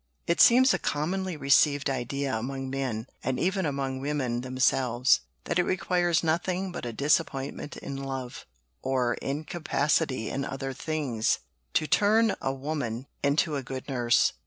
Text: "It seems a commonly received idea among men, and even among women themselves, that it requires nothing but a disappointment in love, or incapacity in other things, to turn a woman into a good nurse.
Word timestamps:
"It 0.25 0.41
seems 0.41 0.73
a 0.73 0.79
commonly 0.79 1.37
received 1.37 1.87
idea 1.87 2.35
among 2.35 2.71
men, 2.71 3.05
and 3.23 3.39
even 3.39 3.67
among 3.67 3.99
women 3.99 4.41
themselves, 4.41 5.19
that 5.43 5.59
it 5.59 5.63
requires 5.63 6.23
nothing 6.23 6.71
but 6.71 6.87
a 6.87 6.91
disappointment 6.91 7.77
in 7.77 7.97
love, 7.97 8.47
or 8.81 9.13
incapacity 9.21 10.27
in 10.31 10.43
other 10.43 10.73
things, 10.73 11.37
to 11.75 11.85
turn 11.85 12.33
a 12.41 12.51
woman 12.51 13.05
into 13.21 13.55
a 13.57 13.61
good 13.61 13.87
nurse. 13.87 14.33